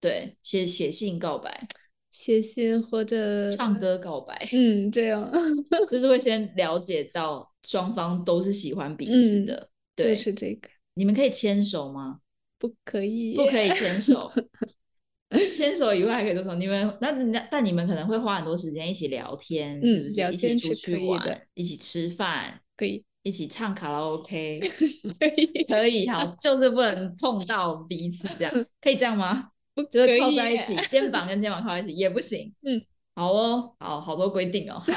[0.00, 1.68] 对，写写信告白，
[2.10, 5.30] 写信或者唱，歌告白，嗯，这样，
[5.88, 9.70] 就是会先了解到双方都是喜欢彼此嗯的。
[9.94, 12.20] 对，就是这个，你们可以牵手吗？
[12.58, 14.28] 不可以，不可以牵手。
[15.54, 16.56] 牵手以外还可以做什么？
[16.56, 20.32] 你们那那但你们可能会花很多时间一起聊天，嗯是不是？
[20.32, 24.60] 一起出去玩一起吃饭，可以，一起唱卡拉 OK。
[25.18, 29.48] 可以，可以，好，就是不能碰到彼此，这样 可以这样吗？
[29.74, 32.52] 不就是靠在一起，肩膀跟肩膀靠在一起也不行。
[32.66, 32.80] 嗯，
[33.14, 34.78] 好哦，好好多规定哦。
[34.78, 34.92] 好，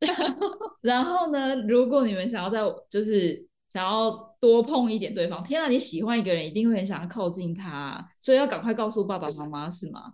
[0.00, 0.48] 然后
[0.82, 10.12] 然后呢，如果你们想要在就是想要多碰一点对方，天啊，你喜欢一个人，一定会很想要靠近他，所以要赶快告诉爸爸妈妈，是吗？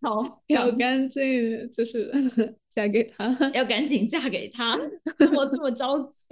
[0.02, 2.10] 好，赶要干净，就是
[2.70, 4.78] 嫁给他，要赶紧嫁给他，
[5.18, 6.26] 这么这么着急？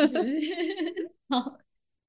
[1.28, 1.59] 好，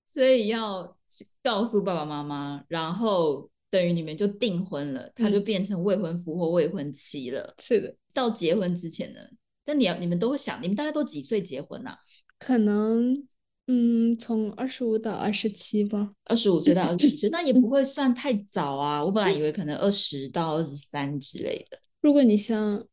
[0.05, 0.97] 所以要
[1.43, 7.53] 告诉爸爸妈妈，然后等于你们就订婚了，他就嗯变成未婚夫或未婚妻了。
[7.59, 9.19] 是的，到结婚之前呢，
[9.65, 11.97] 但你要你们都会想，你们大概都几岁结婚啊？
[12.37, 13.27] 可能，
[13.71, 19.05] 嗯，从二十五到二十七吧，二十五岁到二十七岁，那也不 会算太早啊。
[19.05, 21.77] 我本来以为可能二十到二十三之类的。
[22.01, 22.83] 如果你像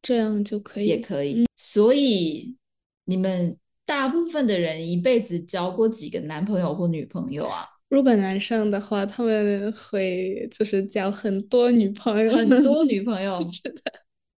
[0.00, 1.44] 这样就可以，也可以。
[1.54, 2.56] 所以
[3.04, 7.66] 你们大部分的人一辈子交过几个男朋友或女朋友啊？
[7.90, 13.82] 如果男生的话，他们会就是交很多女朋友，很多女 朋友，是的，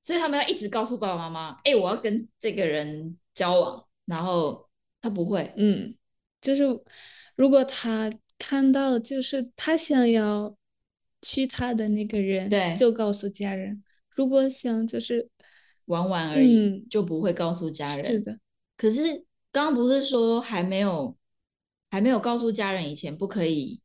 [0.03, 4.69] 所以他们要一直告诉爸爸妈妈：“哎、我要跟这个人交往。”然后
[5.05, 5.95] 他不会，嗯，
[6.41, 6.63] 就是
[7.37, 10.57] 如果他看到就是他想要
[11.21, 13.75] 娶他的那个人，对就告诉家人；
[14.17, 15.29] 如果想就是
[15.85, 18.13] 玩玩而已，嗯就不会告诉家人。
[18.13, 18.39] 是的，
[18.79, 19.03] 可是
[19.53, 21.15] 刚刚不是说还没有
[21.91, 23.79] 还没有告诉家人以前不可以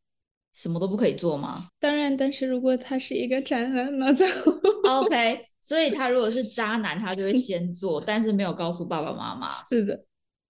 [0.54, 4.26] 什么都不可以做吗当然，但是如果他是一个渣男，那就？
[4.90, 9.50] OK，所以他如果是渣男，他就会先做，但是没有告诉爸爸妈妈。
[9.70, 10.06] 是的，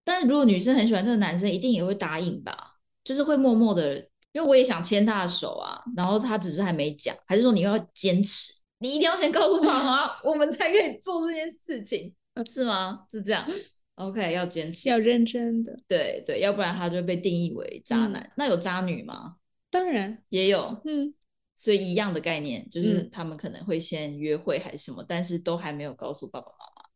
[0.09, 2.79] 但是如果女生很喜欢这个男生，一定也会答应吧？
[3.03, 3.95] 就是会默默的，
[4.31, 12.11] 因为我也想牵他的手啊，然后他只是还没讲，还是说你要坚持，你一定要先告诉爸爸妈妈， 我们才可以做这件事情，
[12.51, 13.05] 是吗？
[13.11, 13.47] 是这样
[13.95, 15.77] ？OK，要坚持，要认真的。
[15.87, 18.33] 对对，要不然他就会被定义为渣嗯男。
[18.35, 19.35] 那有渣女吗？
[19.69, 21.13] 当然，也有，嗯，
[21.55, 26.89] 所以一样的概念，就是嗯他们可能会先约会还是什么，但是都还没有告诉爸爸妈妈，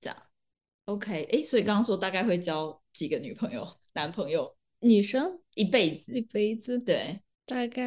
[0.00, 0.16] 这样。
[0.86, 7.84] OK，哎，所以刚刚说大概会交几个女朋友、男朋友，女生一辈子一，辈子对，大概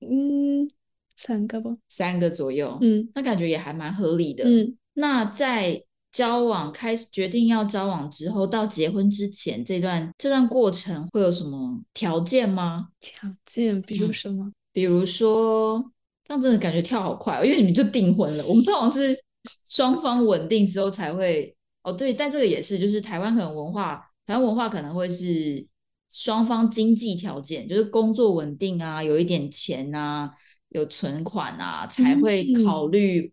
[0.00, 0.68] 嗯
[1.16, 4.44] 三个吧，三个左右，嗯那感觉也还蛮合理的。
[4.44, 12.88] 嗯，那在交往开始决定要交往之后，到结婚之前这段这段过程会有什么条件吗？
[13.00, 14.52] 条件比如嗯什么？
[14.72, 15.78] 比如说，
[16.26, 18.44] 这样真的感觉跳好快、哦，因为你们就订婚了。
[18.46, 19.16] 我们通常是
[19.64, 21.53] 双方稳定之后才会
[21.84, 25.64] 哦，对，但这个也是，就是台湾可能文化，台湾文化可能会是
[26.10, 30.32] 双方经济条件，就是工作稳定啊，有一点钱啊，
[30.70, 33.32] 有存款啊，才会考虑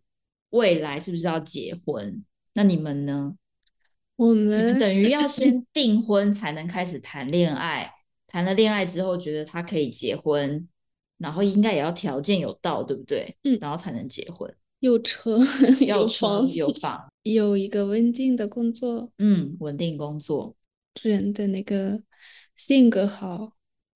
[0.50, 2.24] 未来是不是要结婚。
[2.54, 3.34] 那你们呢？
[4.18, 7.92] 我们们等于要先 订婚才能开始谈恋爱，
[8.28, 10.68] 谈了恋爱之后觉得他可以结婚，
[11.18, 13.36] 然后应该也要条件有到，对不对？
[13.44, 15.40] 嗯然后才能结婚，有车
[15.80, 20.56] 有房车有房， 有一个稳定的工作，嗯，稳定工作，
[21.02, 22.02] 人的那个
[22.56, 23.54] 性格好，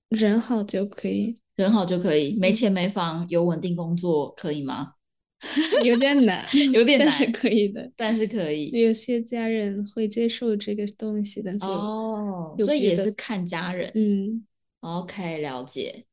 [0.09, 4.93] 人好就可以，人好就可以，没嗯钱没房，有稳定工作可以吗？
[5.83, 7.91] 有点难，有点但是难可以的。
[7.95, 13.91] 但是可以有些家人会接受这个东西，的哦，所以也是看家人。
[13.95, 14.45] 嗯
[14.79, 16.05] OK，了解。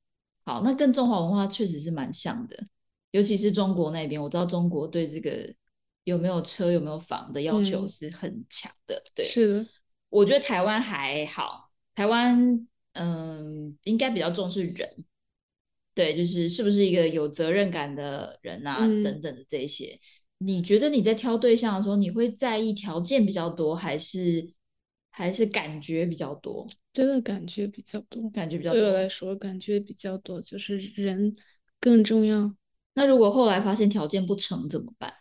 [0.44, 2.66] 好，那跟中华文化确实是蛮像的，
[3.12, 5.55] 尤其是中国那边，我知道中国对这个
[6.05, 9.03] 有没有车、有没有房的要求嗯是很强的。
[9.15, 9.67] 对，是的，
[10.09, 15.05] 我觉得台湾还好，台湾嗯应该比较重视人，
[15.95, 19.99] 对，就是是不是一个有责任感的人啊、嗯等等的这些。
[20.38, 24.53] 你觉得你在挑对象的时候，你会在意条件比较多，还是
[25.11, 26.67] 还是感觉比较多？
[26.93, 28.29] 真的感觉比较多。
[28.31, 28.81] 感觉比较多。
[28.81, 31.37] 对我来说，感觉比较多，就是人
[31.79, 32.53] 更重要。
[32.95, 35.15] 那如果后来发现条件不成怎么办？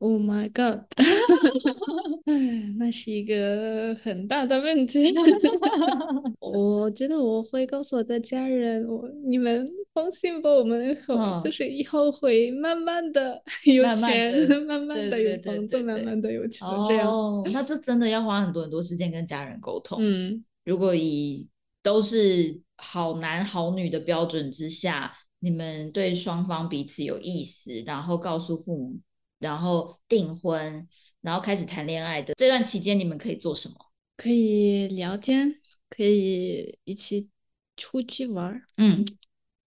[0.00, 0.84] Oh my god！
[2.26, 2.34] 哎，
[2.78, 5.12] 那是一个很大的问题。
[6.40, 17.10] 我觉得我会告诉我的家人，我你们放心吧，我们后嗯就是以后会慢慢的 有钱，慢慢的有房子，慢慢的有钱，这样。
[17.10, 19.98] 哦，那这真的要花很多很多时间跟家人沟通。
[20.00, 21.48] 嗯，如果以
[21.82, 28.96] 都是好男好女的标准之下，你们对双方彼此有意思，然后告诉父母，
[29.38, 30.86] 然后订婚，
[31.20, 33.74] 然后开始谈恋爱的这段期间，你们可以做什么？
[34.16, 37.28] 可以聊天，可以一起
[37.76, 39.04] 出去玩儿，嗯，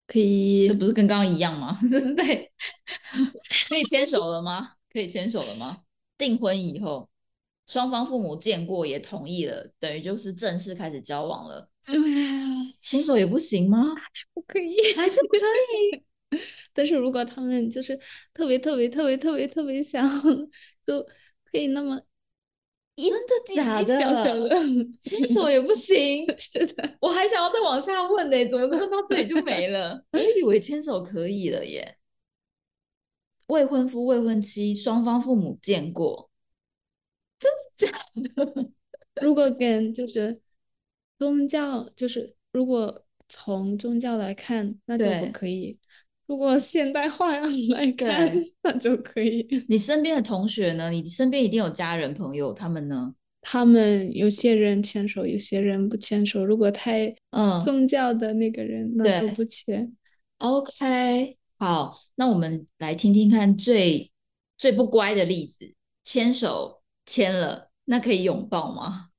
[0.08, 1.80] 可以这不是跟刚刚一样吗？
[2.18, 2.52] 对，
[3.70, 4.74] 可以牵手了吗？
[4.92, 5.84] 可以牵手了吗？
[6.18, 7.10] 订婚以后，
[7.66, 11.70] 双方父母见过也同意了，等于就是正式开始交往了。
[12.82, 13.96] 牵手也不行吗？
[14.34, 14.76] 不可以。
[14.96, 15.38] 还是不可
[15.80, 16.38] 以？
[16.74, 18.00] 但是如果他们就是
[18.34, 20.08] 特别特别特别特别特别想，
[20.86, 21.02] 就
[21.46, 22.00] 可以那么
[22.96, 24.56] 真的假的小小的？
[25.02, 26.26] 牵手也不行？
[26.38, 30.04] 是的，我还想要再往下问呢、怎么问到这里就没了？
[30.14, 31.98] 我以为牵手可以了耶。
[33.48, 36.30] 未婚夫、未婚妻双方父母见过，
[37.38, 38.72] 真的假的
[39.22, 40.40] 如果跟就是
[41.20, 45.78] 宗教，就是如果从宗教来看，那就不可以；
[46.32, 49.46] 如果现代化来看，那就可以。
[49.68, 50.90] 你身边的同学呢？
[50.90, 53.14] 你身边一定有家人朋友，他们呢？
[53.42, 56.46] 他们有些人牵手，有些人不牵手。
[56.46, 59.94] 如果太嗯宗教的那个人，那就对不牵。
[60.38, 64.10] ，OK，好，那我们来听听看最
[64.58, 69.10] 最不乖的例子，牵手牵了，那可以拥抱吗？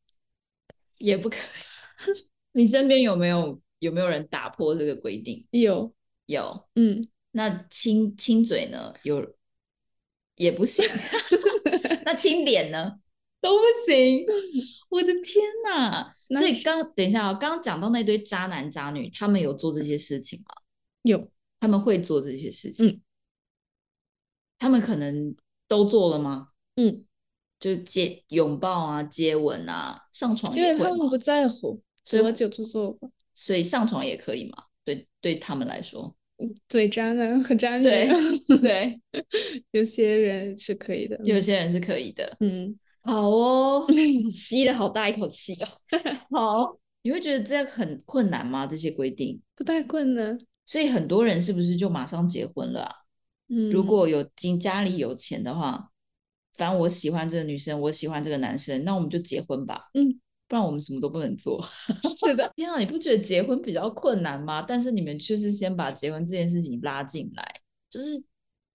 [0.96, 2.22] 也不可以。
[2.52, 5.46] 你身边有没有有没有人打破这个规定？
[5.50, 5.92] 有，
[6.32, 6.68] 有。
[6.74, 8.92] 嗯，那亲亲嘴呢？
[9.04, 9.34] 有
[10.34, 10.84] 也不行。
[12.04, 12.98] 那亲脸呢？
[13.40, 14.24] 都不行。
[14.88, 16.12] 我的天哪！
[16.30, 20.54] 所以刚等一下啊，刚刚讲到那堆渣男渣女，他们有做这些事情吗？
[21.02, 21.28] 有，
[21.58, 22.86] 他们会做这些事情。
[22.86, 23.00] 嗯，
[24.58, 25.34] 他们可能
[25.66, 26.48] 都做了吗？
[26.76, 27.04] 嗯，
[27.58, 33.08] 就接拥抱啊，接吻啊，上床因为他们不在乎，多久就做吧。
[33.34, 34.64] 所以上床也可以嘛？
[34.84, 36.14] 对，对他们来说，
[36.68, 38.09] 对渣男和渣女，对
[38.61, 39.01] 对，
[39.72, 42.36] 有些人是可以的，有些人是可以的。
[42.40, 43.86] 嗯，好哦，
[44.30, 45.68] 吸了好大一口气哦。
[46.30, 48.66] 好，你会觉得这样很困难吗？
[48.66, 50.38] 这些规定不太困难。
[50.64, 52.95] 所以很多人是不是就马上结婚了啊？
[53.49, 55.90] 嗯，如果有经家里有钱的话，
[56.57, 59.90] 反正我喜欢这个女生，我喜欢这个男生，那我们就结婚吧。
[59.95, 60.20] 嗯。
[60.53, 61.66] 不然我们什么都不能做。
[62.20, 64.61] 是的，天啊，你不觉得结婚比较困难吗？
[64.61, 67.55] 但是你们却是先把结婚这件事情拉进来，
[67.88, 68.22] 就是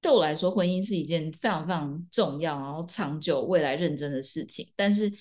[0.01, 4.67] 对我来说，婚姻是一件非常非常重要，然后长久、未来认真的事情。
[4.75, 5.13] 但是，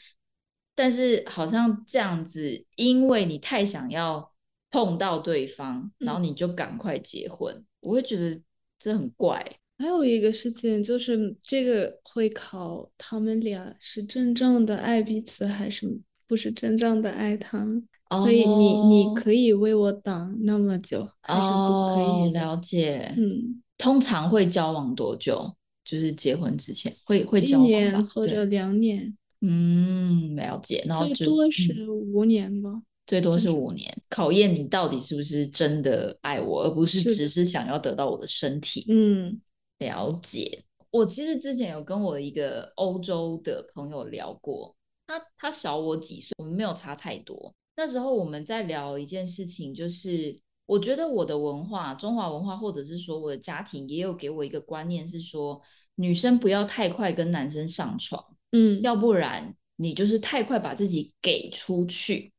[0.75, 4.33] 但是好像这样子，因为你太想要
[4.71, 8.41] 碰到对方，然后你就赶快结婚，我会觉得
[8.79, 9.45] 这很怪。
[9.77, 16.01] 还有一个事情就是，这个会考他们俩是真正的爱彼此还是？
[16.27, 22.33] 不是真正的爱他们，所以你你可以为我挡那么久，还是不可以？
[22.33, 25.55] 了解，嗯，通常会交往多久？
[25.85, 29.16] 就是结婚之前会会交往一年或者两年。
[29.41, 30.83] 嗯，了解。
[30.85, 38.85] 然后最多是五年吧，最多是五年，考验你到底是不是真的爱我，而不是只是想要得到我的身体。
[38.89, 39.41] 嗯，
[39.79, 40.64] 了解。
[40.91, 44.76] 我其实之前有跟我一个欧洲的朋友聊过。
[45.07, 47.55] 他他小我几岁，我们没有差太多。
[47.77, 50.35] 那时候我们在聊一件事情，就是
[50.65, 55.61] 我觉得我的文化，中华文化，或者是说我的家庭，也有给我一个观念，是说
[55.97, 62.33] 女生不要太快跟男生上床，嗯，要不然你就是太快把自己给出去，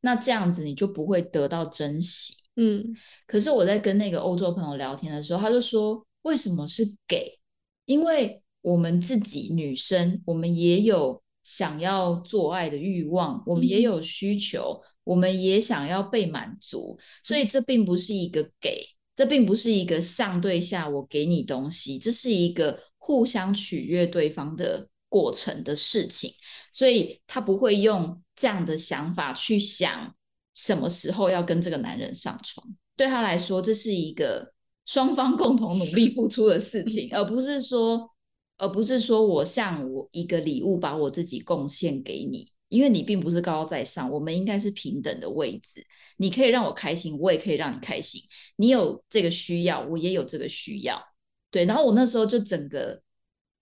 [0.00, 2.94] 那这样子你就不会得到珍惜，嗯。
[3.26, 7.38] 可是我在跟那个欧洲朋友聊天的时候，他就说，为什么是给？
[7.84, 11.20] 因为我们自己女生，我们也有。
[11.48, 18.84] 想要做爱的欲望，我们也有需求，我们也想要被满足，所以这并不是一个给，
[19.14, 26.32] 这并不是一个上对下我给你东西，这是一个互相取悦对方的过程的事情，
[26.72, 30.12] 所以他不会用这样的想法去想
[30.52, 32.66] 什么时候要跟这个男人上床，
[32.96, 34.52] 对他来说，这是一个
[34.84, 38.10] 双方共同努力付出的事情，而不是说。
[38.58, 45.84] 而不是说我像我一个礼物把我自己贡献给你，因为你并不是高高在上，我们应该是平等的位置。
[46.16, 48.20] 你可以让我开心，我也可以让你开心。
[48.56, 51.02] 你有这个需要，我也有这个需要。
[51.50, 53.00] 对，然后我那时候就整个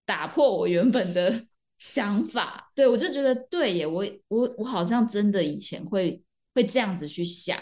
[0.04, 1.44] 打破我原本的
[1.78, 6.22] 想法，对我就觉得对耶，我我我好像真的以前会
[6.54, 7.58] 会这样子去想，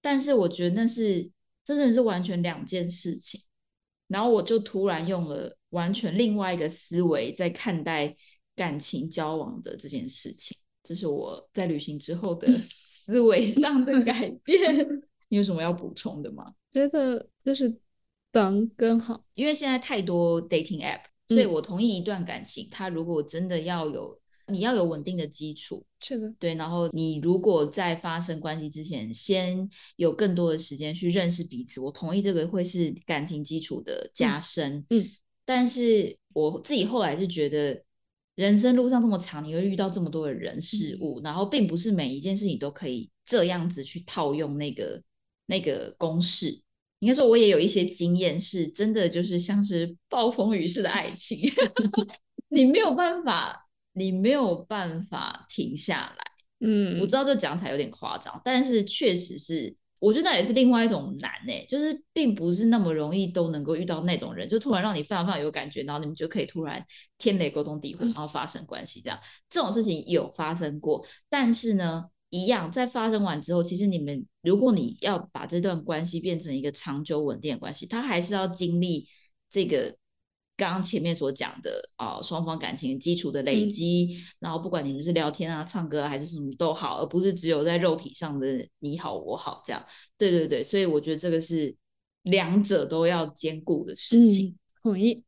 [0.00, 1.30] 但是我觉得那是
[1.64, 3.40] 真的是完全两件事情。
[4.06, 8.16] 然后我就突然用了完全另外一个思维在看待
[8.56, 12.48] 感情交往的这件事情，这是我在旅行之后的
[12.88, 14.58] 思维上的改变。
[15.28, 16.54] 你有什么要补充的吗？
[16.70, 17.76] 觉得就是
[18.32, 24.20] 等更好，因为现在太多 dating app，所以我同意一段感情，它如果真的要有。
[24.48, 26.54] 你要有稳定的基础，是的，对。
[26.54, 29.66] 然后你如果在发生关系之前，先
[29.96, 34.84] 有更多的时间去认识彼此，我同意这个会是感情基础的加深。
[34.90, 35.02] 嗯，
[35.44, 37.82] 但是我自己后来是觉得，
[38.34, 45.02] 人生路上这么长，你会遇到这么多的人事物，然后并不是每一件事情都可以这样子去套用那个
[45.46, 46.60] 那个公式。
[47.00, 51.38] 应该说，我也有一些经验，是真的就是像是暴风雨式的爱情，
[52.48, 53.60] 你没有办法。
[53.96, 56.24] 你没有办法停下来，
[56.66, 66.84] 嗯，我知道这讲起来有点夸张，但是确实是，我觉得那也是另外一种难呢，就是并不是那么容易都能够遇到那种人，就突然让你非常非常有感觉，然后你们就可以突然
[67.16, 79.08] 天雷勾动地火，然后发生关系这样，这种事情有发生过，但是呢，一样在发生完之后，其实你们如果你要把这段关系变成一个长久稳定的关系，它还是要经历
[79.48, 79.96] 这个。
[80.56, 89.84] 刚刚前面所讲的啊，双方感情基础的累积，然后不管你们是聊天啊、唱歌还是什么都好，而不是只有在肉体上的你好我好这样。
[90.16, 91.74] 对对对，所以我觉得这个是
[92.22, 94.56] 两者都要兼顾的事情。
[94.82, 95.22] 同意，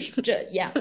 [0.00, 0.72] 是这样。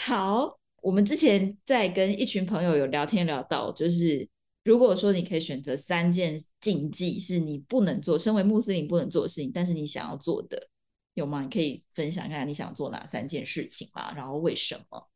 [0.00, 4.28] 好，我们之前在跟一群朋友有聊天聊到，就是。
[4.62, 10.68] 如果说你可以选择三件禁忌是你不能做，身为穆斯林不能做的事情，但是你想要做的，
[11.14, 11.42] 有吗？
[11.42, 14.12] 你可以分享一下你想做哪三件事情吗？
[14.14, 15.08] 然后为什么？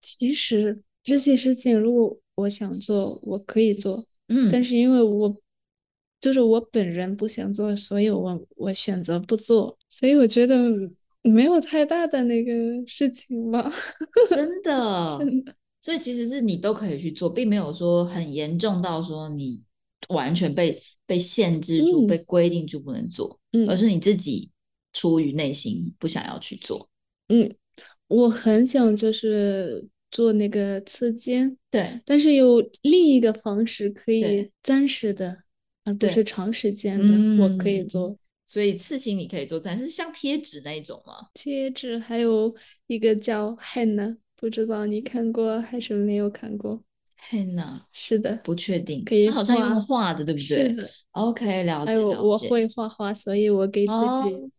[0.00, 5.34] 其实这些事情，如果我想做，我可以做，嗯，但是因为我
[6.20, 10.56] 就是我本人不想做，所以我我选择不做，所以我觉得
[11.22, 12.52] 没有太大的那个
[12.86, 13.70] 事情吧，
[14.28, 15.54] 真的，真的。
[15.80, 19.62] 所以其实是你都可以去做，并没有说很严重到说你
[20.08, 24.50] 完全被被限制住、嗯被规定住不能做，嗯而是你自己
[24.94, 26.88] 出于内心不想要去做。
[27.28, 27.54] 嗯，
[28.08, 35.42] 我很想就是做那个刺肩，对但是有另一个方式可以暂时的，
[35.84, 38.16] 而不对是长时间的，我可以嗯做。
[38.46, 41.14] 所以刺青你可以做，但是像贴纸那一种吗？
[41.34, 42.54] 贴纸还有
[42.86, 46.84] 一个叫 henna，不知道你看过还是没有看过？
[47.16, 50.90] 嘿呐，是的，不确定，可以它好像用画画的，对不是对的。
[51.12, 54.50] ？OK，了解还有我会画画，所以我给自己，哦，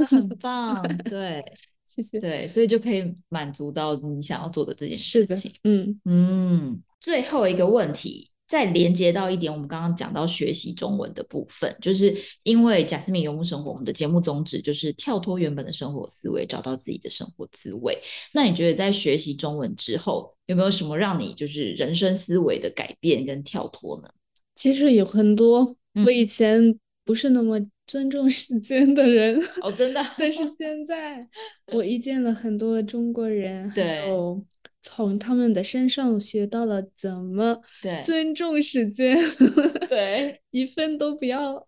[0.00, 1.44] 这很棒，对
[1.84, 2.18] 谢谢。
[2.18, 17.98] 对，所以就可以满足到你想要做的这件事情。，嗯嗯，最后一个问题，再连接到一点，我们刚刚讲到学习中文的部分，就是因为贾斯敏游牧生活，我们的节目宗旨就是跳脱原本的生活思维，找到自己的生活滋味。
[18.32, 24.08] 那你觉得在学习中文之后，有没有什么让你就是人生思维的改变跟跳脱呢？
[24.54, 27.58] 其实有很多，嗯我以前不是那么
[27.90, 30.00] 尊重时间的人，哦，真的。
[30.16, 31.26] 但是现在
[31.72, 33.82] 我遇见了很多中国人，对。
[33.82, 34.40] 还有
[34.80, 38.00] 从他们的身上学到了怎么对。
[38.04, 39.18] 尊重时间
[39.90, 40.40] 对。
[40.52, 41.66] 一分都不要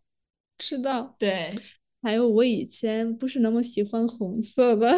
[0.59, 1.17] 吃到。
[1.19, 1.51] 对。
[2.01, 4.93] 还有我以前不是那么喜欢红色的，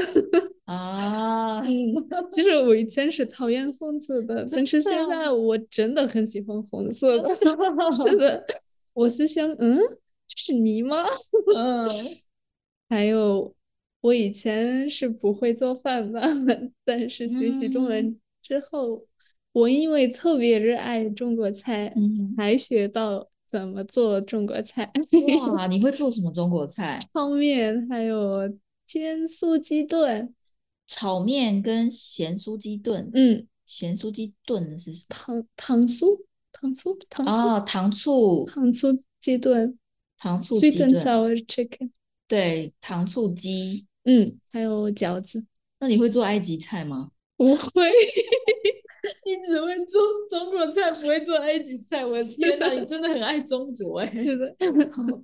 [0.65, 1.61] 啊，
[2.33, 7.35] 其实我以前是讨厌红色的，但是现在我真的很喜欢红色的。
[7.93, 8.45] 是的，
[8.95, 9.85] 我是想，嗯，这
[10.37, 11.05] 是你吗？
[11.57, 11.89] 嗯。
[12.91, 13.53] 还有，
[14.03, 16.21] 我以前是不会做饭的，
[16.85, 19.05] 但是学习中文之后，
[19.53, 24.93] 我因为特别热爱中国菜，嗯，才学到怎么做中国菜，
[25.51, 27.01] 哇，你会做什么中国菜？
[27.13, 28.49] 泡面，还有
[28.87, 30.33] 煎酥鸡炖，
[30.87, 35.07] 炒面跟咸酥鸡炖，嗯，咸酥鸡炖的是什么？
[35.09, 36.21] 糖糖酥，
[36.53, 38.45] 糖酥，糖酥，哦，糖醋。
[38.45, 39.77] 糖醋鸡炖
[40.19, 41.91] 糖醋，sweet 鸡 and 炖，sour chicken，
[42.29, 43.87] 对，糖醋鸡。
[44.05, 45.45] 嗯，还有饺子，
[45.81, 47.11] 那你会做埃及菜吗？
[47.37, 47.91] 不会。
[49.27, 50.01] 你只会做
[50.31, 52.05] 中国菜，不会做埃及菜。
[52.05, 54.07] 我的天哪，你真的很爱中国哎、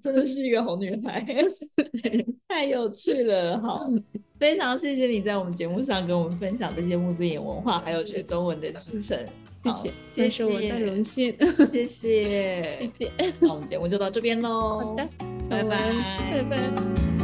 [0.02, 1.26] 真的是一个好女孩，
[2.46, 3.58] 太有趣了。
[3.60, 3.80] 好，
[4.38, 9.18] 非常谢谢你在我们节目上跟我们分享这些穆斯林文化，还有学中文的历程。
[9.62, 11.36] 好 谢谢谢是我的荣幸。
[11.70, 11.86] 谢谢。
[11.86, 13.12] 谢谢。
[13.38, 14.78] 那我们节目就到这边喽。
[14.80, 15.08] 好的，
[15.48, 15.78] 拜拜
[16.30, 17.19] 拜拜。